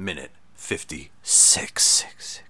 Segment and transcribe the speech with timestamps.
[0.00, 2.40] minute 56.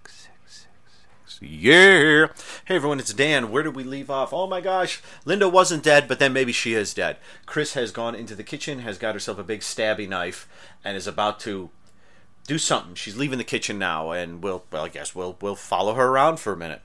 [1.42, 2.26] Yeah.
[2.66, 3.50] Hey everyone, it's Dan.
[3.50, 4.32] Where did we leave off?
[4.32, 7.16] Oh my gosh, Linda wasn't dead, but then maybe she is dead.
[7.46, 10.46] Chris has gone into the kitchen, has got herself a big stabby knife,
[10.84, 11.70] and is about to
[12.46, 12.94] do something.
[12.94, 16.38] She's leaving the kitchen now, and we'll, well, I guess we'll we'll follow her around
[16.38, 16.82] for a minute.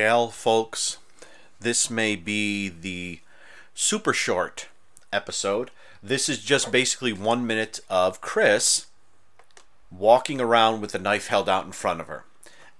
[0.00, 0.98] Well, folks,
[1.58, 3.18] this may be the
[3.74, 4.68] super short
[5.12, 5.72] episode.
[6.00, 8.86] This is just basically one minute of Chris
[9.90, 12.22] walking around with a knife held out in front of her.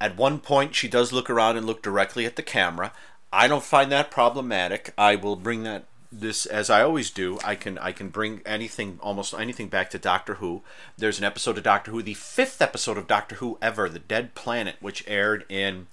[0.00, 2.92] At one point, she does look around and look directly at the camera.
[3.32, 4.94] I don't find that problematic.
[4.96, 7.38] I will bring that this as I always do.
[7.44, 10.62] I can I can bring anything almost anything back to Doctor Who.
[10.96, 14.34] There's an episode of Doctor Who, the fifth episode of Doctor Who ever, The Dead
[14.34, 15.86] Planet, which aired in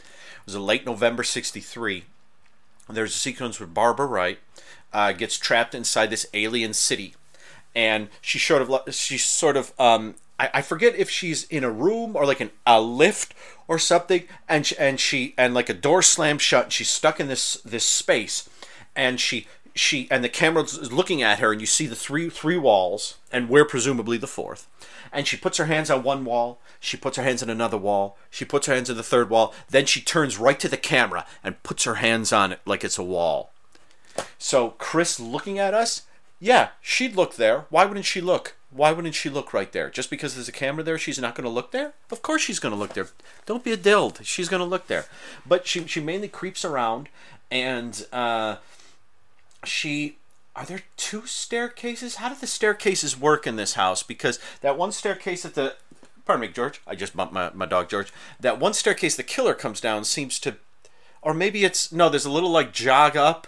[0.46, 2.06] was a late November '63.
[2.90, 4.40] There's a sequence where Barbara Wright
[4.94, 7.16] uh, gets trapped inside this alien city,
[7.76, 11.72] and she sort of she's sort of um, I, I forget if she's in a
[11.72, 13.34] room or like an, a lift
[13.68, 17.20] or something, and she, and she and like a door slams shut, and she's stuck
[17.20, 18.48] in this this space,
[18.96, 22.30] and she she and the camera is looking at her, and you see the three
[22.30, 24.68] three walls, and we're presumably the fourth,
[25.12, 28.18] and she puts her hands on one wall, she puts her hands on another wall,
[28.30, 31.26] she puts her hands on the third wall, then she turns right to the camera
[31.44, 33.52] and puts her hands on it like it's a wall.
[34.38, 36.04] So Chris looking at us,
[36.40, 37.66] yeah, she'd look there.
[37.70, 38.56] Why wouldn't she look?
[38.72, 39.90] Why wouldn't she look right there?
[39.90, 41.94] Just because there's a camera there, she's not going to look there?
[42.12, 43.08] Of course she's going to look there.
[43.46, 44.20] Don't be a dild.
[44.24, 45.06] She's going to look there.
[45.46, 47.08] But she, she mainly creeps around
[47.50, 48.58] and uh,
[49.66, 50.18] she
[50.56, 52.16] are there two staircases?
[52.16, 54.04] How do the staircases work in this house?
[54.04, 55.76] Because that one staircase at the
[56.26, 56.82] pardon me, George.
[56.88, 58.12] I just bumped my, my dog George.
[58.40, 60.56] That one staircase the killer comes down seems to
[61.22, 63.48] or maybe it's no, there's a little like jog up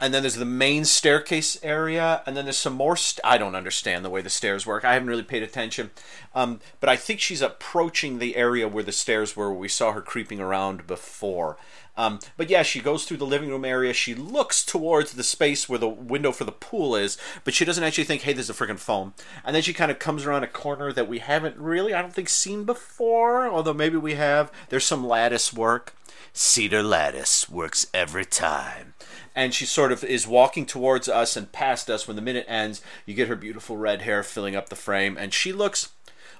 [0.00, 2.96] and then there's the main staircase area, and then there's some more.
[2.96, 4.84] St- I don't understand the way the stairs work.
[4.84, 5.90] I haven't really paid attention,
[6.34, 9.52] um, but I think she's approaching the area where the stairs were.
[9.52, 11.56] We saw her creeping around before.
[11.96, 13.92] Um, but yeah, she goes through the living room area.
[13.92, 17.84] She looks towards the space where the window for the pool is, but she doesn't
[17.84, 20.48] actually think, "Hey, there's a freaking phone." And then she kind of comes around a
[20.48, 23.46] corner that we haven't really, I don't think, seen before.
[23.46, 24.50] Although maybe we have.
[24.70, 25.94] There's some lattice work.
[26.32, 28.94] Cedar lattice works every time
[29.34, 32.80] and she sort of is walking towards us and past us when the minute ends
[33.06, 35.90] you get her beautiful red hair filling up the frame and she looks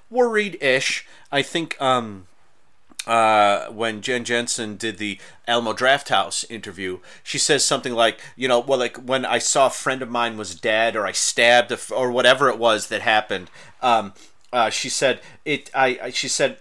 [0.09, 2.27] worried-ish i think um
[3.07, 8.59] uh, when Jen Jensen did the Alamo Drafthouse interview, she says something like, you know,
[8.59, 12.11] well, like when I saw a friend of mine was dead, or I stabbed, or
[12.11, 13.51] whatever it was that happened.
[13.81, 14.13] Um,
[14.51, 15.69] uh, she said it.
[15.75, 15.99] I.
[16.01, 16.57] I she said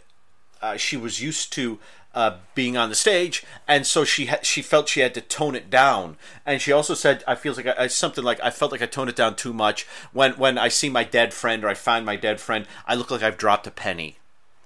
[0.60, 1.78] uh, she was used to
[2.14, 5.54] uh, being on the stage, and so she ha- she felt she had to tone
[5.54, 6.16] it down.
[6.46, 9.10] And she also said, "I feels like I, something like I felt like I toned
[9.10, 12.16] it down too much when when I see my dead friend or I find my
[12.16, 14.16] dead friend, I look like I've dropped a penny,"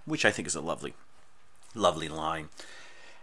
[0.05, 0.95] which I think is a lovely,
[1.75, 2.51] lovely line.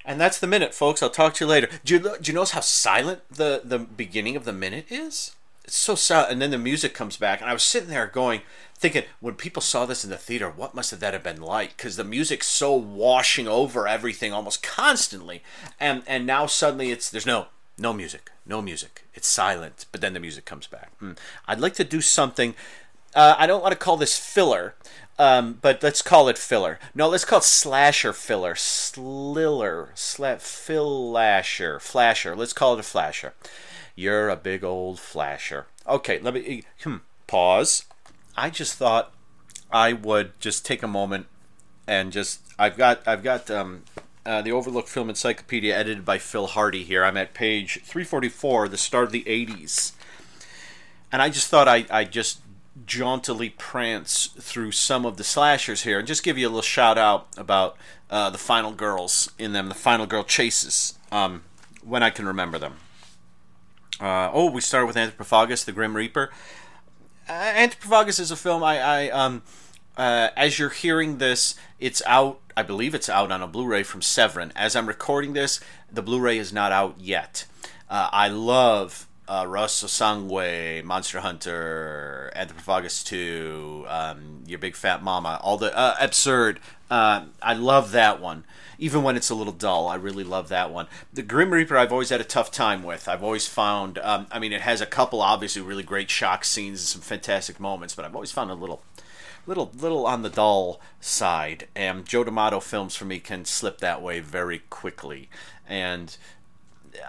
[0.03, 1.01] And that's the minute, folks.
[1.01, 1.67] I'll talk to you later.
[1.83, 5.35] Do you, do you notice how silent the the beginning of the minute is?
[5.65, 8.41] It's so silent, and then the music comes back, and I was sitting there going
[8.77, 11.75] thinking when people saw this in the theater, what must have that have been like?
[11.75, 15.41] Because the music's so washing over everything almost constantly,
[15.79, 17.47] and and now suddenly it's there's no
[17.77, 19.05] no music, no music.
[19.13, 20.91] It's silent, but then the music comes back.
[20.99, 21.17] Mm.
[21.47, 22.53] I'd like to do something.
[23.15, 24.75] Uh, I don't want to call this filler,
[25.17, 26.77] um, but let's call it filler.
[26.93, 28.55] No, let's call it slasher filler.
[28.55, 29.89] Sliller.
[29.95, 31.81] Sla- fillasher.
[31.81, 32.35] Flasher.
[32.35, 33.33] Let's call it a flasher.
[33.95, 35.67] You're a big old flasher.
[35.87, 36.97] Okay, let me hmm,
[37.27, 37.85] pause.
[38.35, 39.13] I just thought
[39.71, 41.27] I would just take a moment
[41.87, 43.83] and just I've got I've got um,
[44.25, 47.03] uh, the Overlook Film Encyclopedia edited by Phil Hardy here.
[47.03, 49.93] I'm at page 344, the start of the 80s.
[51.11, 52.39] And I just thought I, I just
[52.85, 56.97] jauntily prance through some of the slashers here and just give you a little shout
[56.97, 57.77] out about
[58.09, 61.43] uh, the final girls in them, the final girl chases, um,
[61.83, 62.75] when I can remember them.
[63.99, 66.31] Uh, oh, we started with Anthropophagus, the Grim Reaper.
[67.27, 69.41] Uh, Anthropophagus is a film I, I um,
[69.97, 72.39] uh, as you're hearing this, it's out.
[72.57, 74.51] I believe it's out on a Blu-ray from Severin.
[74.55, 75.59] As I'm recording this,
[75.91, 77.45] the Blu-ray is not out yet.
[77.89, 85.39] Uh, I love uh, Rosso Sangue, Monster Hunter, Anthropophagus 2, um, Your Big Fat Mama,
[85.41, 86.59] all the uh, absurd.
[86.89, 88.43] Uh, I love that one.
[88.77, 90.87] Even when it's a little dull, I really love that one.
[91.13, 93.07] The Grim Reaper, I've always had a tough time with.
[93.07, 96.81] I've always found, um, I mean, it has a couple obviously really great shock scenes
[96.81, 98.83] and some fantastic moments, but I've always found a little
[99.47, 101.67] little little on the dull side.
[101.75, 105.29] And Joe D'Amato films for me can slip that way very quickly.
[105.67, 106.15] And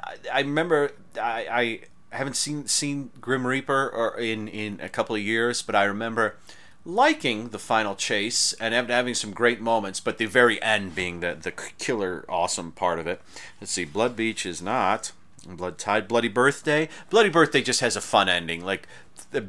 [0.05, 1.81] I, I remember I,
[2.17, 5.85] I haven't seen seen Grim Reaper or in in a couple of years, but I
[5.85, 6.37] remember
[6.83, 11.37] liking the final chase and having some great moments, but the very end being the
[11.39, 13.21] the killer awesome part of it.
[13.61, 15.13] Let's see, Blood Beach is not.
[15.47, 16.89] Blood Tide, Bloody Birthday.
[17.11, 18.65] Bloody Birthday just has a fun ending.
[18.65, 18.89] Like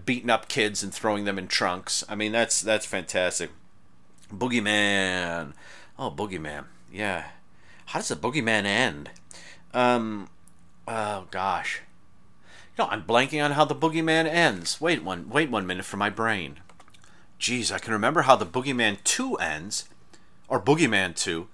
[0.06, 2.04] beating up kids and throwing them in trunks.
[2.10, 3.50] I mean, that's that's fantastic.
[4.30, 5.54] Boogeyman.
[5.98, 6.66] Oh, Boogeyman.
[6.92, 7.28] Yeah.
[7.86, 9.10] How does the Boogeyman end?
[9.74, 10.28] Um.
[10.86, 11.84] Oh gosh.
[12.78, 14.80] Know, I'm blanking on how the Boogeyman ends.
[14.80, 15.30] Wait one.
[15.30, 16.60] Wait one minute for my brain.
[17.40, 19.90] Geez, I can remember how the Boogeyman Two ends,
[20.48, 21.48] or Boogeyman Two.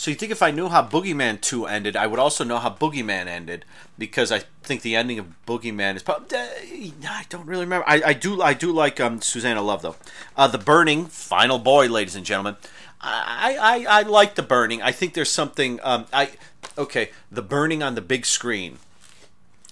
[0.00, 2.70] So you think if I knew how Boogeyman 2 ended, I would also know how
[2.70, 3.66] Boogeyman ended
[3.98, 7.86] because I think the ending of Boogeyman is probably I don't really remember.
[7.86, 9.96] I, I do I do like um, Suzanna Love though.
[10.38, 12.56] Uh, the Burning, Final Boy, ladies and gentlemen.
[13.02, 14.80] I, I, I like the Burning.
[14.80, 16.30] I think there's something um, I
[16.78, 18.78] okay, the Burning on the big screen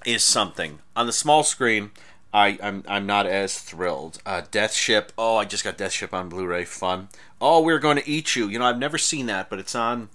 [0.08, 0.78] is something.
[0.96, 1.90] On the small screen,
[2.32, 4.20] I, I'm I'm not as thrilled.
[4.25, 5.12] Uh, Death Ship.
[5.19, 6.64] Oh, I just got Death Ship on Blu-ray.
[6.64, 7.08] Fun.
[7.40, 8.49] Oh, we're going to eat you.
[8.49, 10.08] You know, I've never seen that, but it's on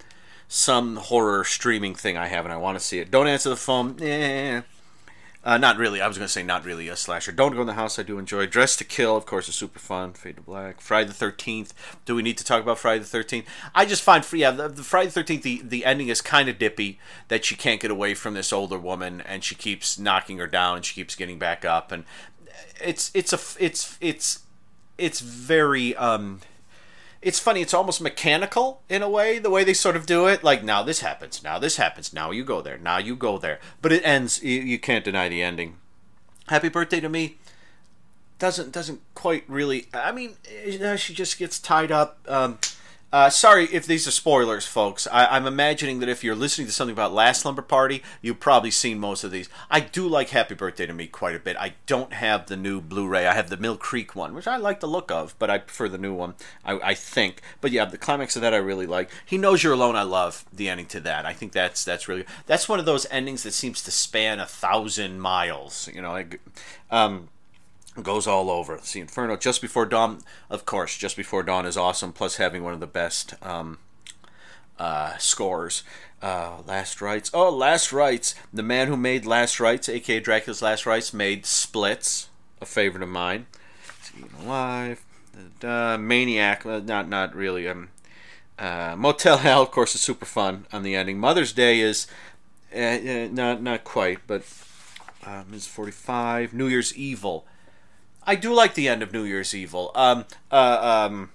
[0.47, 3.11] some horror streaming thing I have, and I want to see it.
[3.11, 4.01] Don't answer the phone.
[4.01, 4.61] Eh.
[5.45, 5.99] Uh, not really.
[5.99, 7.33] I was going to say not really a slasher.
[7.33, 7.99] Don't go in the house.
[7.99, 8.45] I do enjoy.
[8.45, 10.13] Dress to Kill, of course, is super fun.
[10.13, 10.79] Fade to Black.
[10.79, 11.73] Friday the Thirteenth.
[12.05, 13.45] Do we need to talk about Friday the Thirteenth?
[13.75, 15.43] I just find, yeah, the, the Friday the Thirteenth.
[15.43, 16.97] The the ending is kind of dippy.
[17.27, 20.77] That she can't get away from this older woman, and she keeps knocking her down,
[20.77, 22.05] and she keeps getting back up, and
[22.81, 24.43] it's it's a it's it's
[24.97, 26.39] it's very um
[27.23, 30.43] it's funny it's almost mechanical in a way the way they sort of do it.
[30.43, 33.59] Like now this happens now this happens now you go there now you go there.
[33.81, 35.77] But it ends you, you can't deny the ending.
[36.47, 37.37] Happy birthday to me.
[38.39, 40.35] Doesn't doesn't quite really i mean
[40.97, 42.59] she just gets tied up um,
[43.13, 45.07] uh, sorry if these are spoilers, folks.
[45.11, 48.39] I, am I'm imagining that if you're listening to something about Last Slumber Party, you've
[48.39, 49.49] probably seen most of these.
[49.69, 51.55] I do like Happy Birthday to Me quite a bit.
[51.59, 53.27] I don't have the new Blu-ray.
[53.27, 55.87] I have the Mill Creek one, which I like the look of, but I prefer
[55.87, 56.33] the new one.
[56.65, 57.43] I, I think.
[57.61, 59.11] But yeah, the climax of that I really like.
[59.23, 59.95] He knows you're alone.
[59.95, 61.23] I love the ending to that.
[61.27, 64.47] I think that's that's really that's one of those endings that seems to span a
[64.47, 65.87] thousand miles.
[65.93, 66.41] You know, like,
[66.89, 67.29] um,
[68.01, 68.79] goes all over.
[68.81, 70.19] See Inferno, Just Before Dawn,
[70.49, 73.77] of course, Just Before Dawn is awesome, plus having one of the best um,
[74.79, 75.83] uh, scores.
[76.21, 77.29] Uh, Last Rites.
[77.33, 78.33] Oh, Last Rites.
[78.53, 82.29] The man who made Last Rites, aka Dracula's Last Rites, made Splitz,
[82.61, 83.45] a favorite of mine.
[84.17, 85.03] Even Alive.
[85.63, 87.67] Uh, Maniac, not not really.
[87.67, 87.89] Um,
[88.59, 91.19] uh, Motel Hell, of course, is super fun on the ending.
[91.19, 92.07] Mother's Day is
[92.73, 94.43] uh, uh, not not quite, but
[95.25, 95.67] um, Ms.
[95.67, 96.53] 45.
[96.53, 97.45] New Year's Evil
[98.25, 99.91] I do like the end of New Year's Evil.
[99.95, 101.29] Um, uh, um,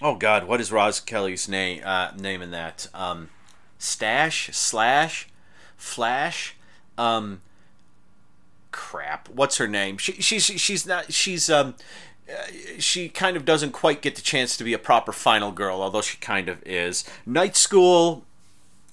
[0.00, 1.82] oh God, what is Roz Kelly's name?
[1.84, 2.88] Uh, name in that?
[2.94, 3.30] Um,
[3.78, 5.28] Stash, Slash,
[5.76, 6.56] Flash.
[6.98, 7.40] Um,
[8.72, 9.28] crap.
[9.28, 9.98] What's her name?
[9.98, 11.74] She, she's she's not she's um.
[12.28, 12.46] Uh,
[12.78, 16.00] she kind of doesn't quite get the chance to be a proper final girl, although
[16.00, 17.04] she kind of is.
[17.26, 18.24] Night School,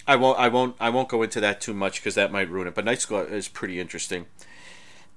[0.08, 2.68] I won't, I won't, I won't go into that too much because that might ruin
[2.68, 2.74] it.
[2.74, 4.26] But Night School is pretty interesting.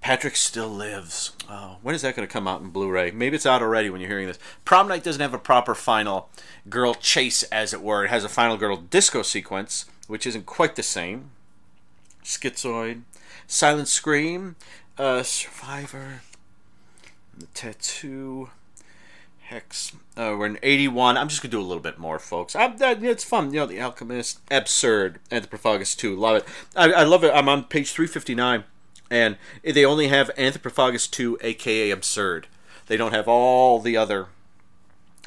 [0.00, 1.32] Patrick Still Lives.
[1.48, 3.10] Oh, when is that going to come out in Blu-ray?
[3.10, 4.38] Maybe it's out already when you're hearing this.
[4.64, 6.30] Prom Night doesn't have a proper final
[6.68, 8.04] girl chase, as it were.
[8.04, 11.30] It has a final girl disco sequence, which isn't quite the same.
[12.24, 13.02] Schizoid,
[13.46, 14.56] Silent Scream,
[14.96, 16.22] uh, Survivor.
[17.36, 18.50] The tattoo.
[19.40, 19.92] Hex.
[20.16, 21.16] Uh, we're in 81.
[21.16, 22.54] I'm just going to do a little bit more, folks.
[22.54, 23.52] I, it's fun.
[23.52, 24.40] You know, The Alchemist.
[24.50, 25.18] Absurd.
[25.30, 26.14] Anthropophagus 2.
[26.14, 26.44] Love it.
[26.76, 27.32] I, I love it.
[27.34, 28.64] I'm on page 359.
[29.10, 32.46] And they only have Anthropophagus 2, aka Absurd.
[32.86, 34.26] They don't have all the other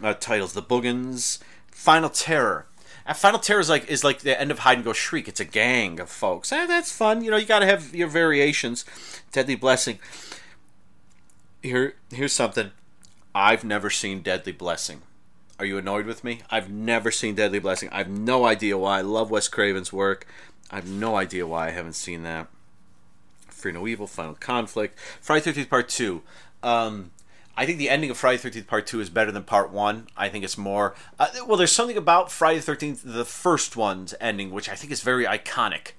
[0.01, 0.53] uh, titles.
[0.53, 1.39] The Boogens.
[1.71, 2.65] Final Terror.
[3.05, 5.27] And Final Terror is like is like the end of Hide and Go Shriek.
[5.27, 6.51] It's a gang of folks.
[6.51, 7.23] Eh, that's fun.
[7.23, 8.85] You know, you got to have your variations.
[9.31, 9.99] Deadly Blessing.
[11.61, 12.71] Here, here's something.
[13.35, 15.01] I've never seen Deadly Blessing.
[15.59, 16.41] Are you annoyed with me?
[16.49, 17.89] I've never seen Deadly Blessing.
[17.91, 18.99] I have no idea why.
[18.99, 20.25] I love Wes Craven's work.
[20.71, 22.47] I have no idea why I haven't seen that.
[23.63, 26.21] Fear No Evil, Final Conflict, Friday Thirteenth Part Two.
[26.61, 27.11] Um,
[27.55, 30.07] I think the ending of Friday Thirteenth Part Two is better than Part One.
[30.17, 30.95] I think it's more.
[31.17, 35.01] Uh, well, there's something about Friday Thirteenth, the first one's ending, which I think is
[35.01, 35.91] very iconic.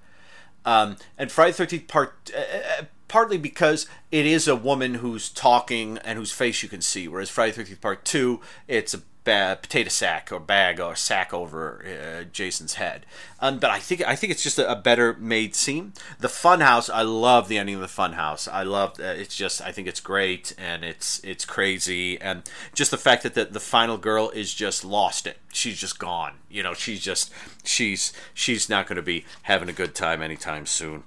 [0.67, 2.41] Um, and Friday Thirteenth Part uh,
[2.81, 7.09] uh partly because it is a woman who's talking and whose face you can see,
[7.09, 11.85] whereas Friday Thirteenth Part Two, it's a ba- potato sack or bag or sack over
[11.85, 13.07] uh, Jason's head.
[13.41, 15.93] Um, but I think I think it's just a, a, better made scene.
[16.19, 18.51] The Funhouse, I love the ending of the Funhouse.
[18.51, 22.43] I love uh, it's just I think it's great and it's it's crazy and
[22.75, 25.39] just the fact that the, the final girl is just lost it.
[25.53, 26.35] She's just gone.
[26.49, 27.33] You know, she's just
[27.65, 31.05] she's she's not going to be having a good time anytime soon.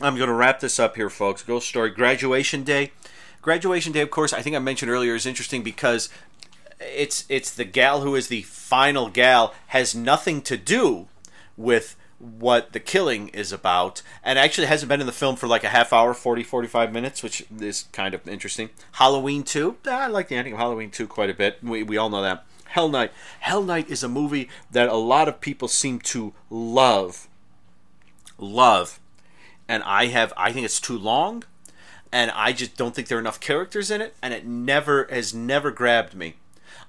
[0.00, 1.42] I'm going to wrap this up here, folks.
[1.42, 2.92] Ghost Story Graduation Day.
[3.40, 6.10] Graduation Day, of course, I think I mentioned earlier, is interesting because
[6.80, 11.08] it's it's the gal who is the final gal has nothing to do
[11.56, 15.64] with what the killing is about and actually hasn't been in the film for like
[15.64, 18.70] a half hour 40 45 minutes which is kind of interesting.
[18.92, 21.58] Halloween 2 ah, i like the ending of halloween 2 quite a bit.
[21.62, 22.44] We, we all know that.
[22.68, 23.12] Hell night.
[23.40, 27.28] Hell night is a movie that a lot of people seem to love.
[28.38, 28.98] Love.
[29.68, 31.44] And i have i think it's too long
[32.12, 35.34] and i just don't think there are enough characters in it and it never has
[35.34, 36.36] never grabbed me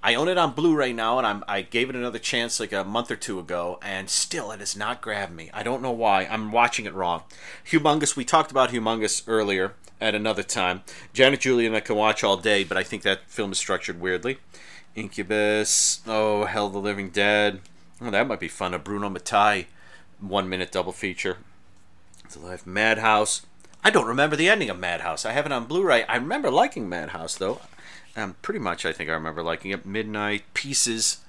[0.03, 2.83] I own it on Blu-ray now, and I'm, I gave it another chance like a
[2.83, 5.49] month or two ago, and still it has not grabbed me.
[5.53, 6.25] I don't know why.
[6.25, 7.23] I'm watching it wrong.
[7.71, 8.15] Humongous.
[8.15, 10.83] We talked about Humongous earlier at another time.
[11.13, 14.37] Janet Julian I can watch all day, but I think that film is structured weirdly.
[14.95, 16.01] Incubus.
[16.07, 17.61] Oh, Hell the Living Dead.
[18.01, 18.73] Oh, that might be fun.
[18.73, 19.67] A Bruno Mattei
[20.19, 21.37] one-minute double feature.
[22.31, 23.45] The Life Madhouse.
[23.83, 25.25] I don't remember the ending of Madhouse.
[25.25, 26.03] I have it on Blu-ray.
[26.05, 27.61] I remember liking Madhouse though.
[28.17, 29.85] Um, pretty much, I think I remember liking it.
[29.85, 31.19] Midnight Pieces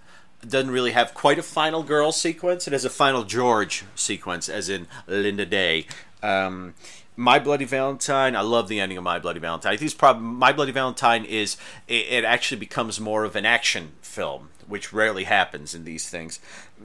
[0.46, 2.66] doesn't really have quite a final girl sequence.
[2.66, 5.86] It has a final George sequence, as in Linda Day.
[6.22, 6.74] Um,
[7.14, 8.34] my Bloody Valentine.
[8.34, 9.72] I love the ending of My Bloody Valentine.
[9.72, 13.44] I think it's probably My Bloody Valentine is it, it, actually becomes more of an
[13.44, 16.40] action film, which rarely happens in these things.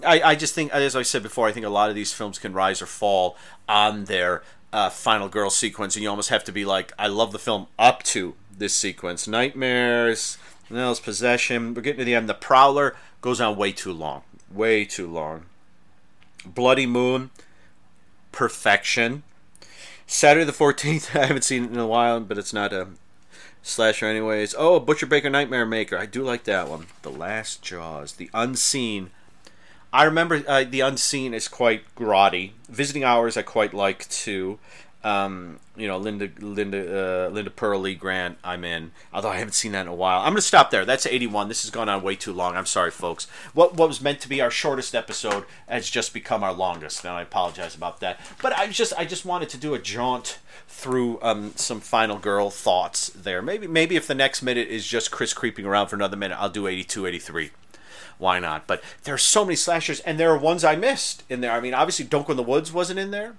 [0.05, 2.39] I, I just think, as I said before, I think a lot of these films
[2.39, 3.38] can rise or fall
[3.69, 4.43] on their
[4.74, 7.68] uh, final girl sequence, and you almost have to be like, I love the film
[7.77, 9.27] up to this sequence.
[9.27, 10.39] Nightmares,
[10.70, 11.74] Nell's possession.
[11.74, 12.27] We're getting to the end.
[12.27, 14.24] The Prowler goes on way too long.
[14.51, 15.46] Way too long.
[16.44, 17.30] Bloody Moon,
[18.32, 19.22] perfection.
[20.08, 22.88] Saturday the 14th, I haven't seen it in a while, but it's not a
[23.62, 24.56] slasher anyways.
[24.58, 25.98] Oh, Butcher Baker Nightmare Maker.
[25.98, 26.88] I do like that one.
[27.03, 28.13] The Last Jaws.
[28.13, 29.12] The Unseen.
[29.93, 32.53] I remember uh, The Unseen is quite grotty.
[32.67, 34.57] Visiting Hours I quite like too.
[35.03, 38.38] Um, you know, Linda, Linda, uh, Linda Purl, Lee Grant.
[38.43, 38.91] I'm in.
[39.13, 40.21] Although I haven't seen that in a while.
[40.21, 40.83] I'm gonna stop there.
[40.83, 41.47] That's 81.
[41.47, 42.55] This has gone on way too long.
[42.55, 43.25] I'm sorry, folks.
[43.53, 47.03] What what was meant to be our shortest episode has just become our longest.
[47.03, 48.19] Now I apologize about that.
[48.41, 52.50] But I just I just wanted to do a jaunt through um, some final girl
[52.50, 53.43] thoughts there.
[53.43, 56.50] Maybe maybe if the next minute is just Chris creeping around for another minute, I'll
[56.50, 57.51] do 82, 83
[58.24, 58.65] why not?
[58.65, 61.51] But there are so many slashers, and there are ones I missed in there.
[61.51, 63.36] I mean, obviously, Don't Go in the Woods wasn't in there.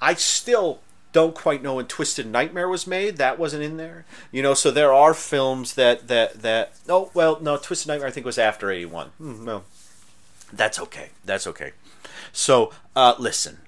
[0.00, 0.80] I still
[1.12, 3.16] don't quite know when Twisted Nightmare was made.
[3.16, 4.06] That wasn't in there.
[4.30, 6.72] You know, so there are films that that that.
[6.88, 9.10] Oh well, no, Twisted Nightmare I think was after eighty one.
[9.20, 9.64] Mm, no,
[10.52, 11.10] that's okay.
[11.24, 11.72] That's okay.
[12.32, 13.58] So uh, listen,